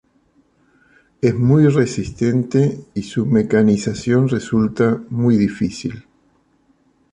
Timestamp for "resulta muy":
4.29-5.37